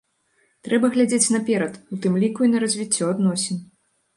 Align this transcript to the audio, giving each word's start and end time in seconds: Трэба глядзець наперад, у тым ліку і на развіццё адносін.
Трэба 0.67 0.89
глядзець 0.95 1.33
наперад, 1.35 1.77
у 1.97 1.99
тым 2.07 2.17
ліку 2.25 2.41
і 2.49 2.51
на 2.55 2.63
развіццё 2.65 3.11
адносін. 3.17 3.65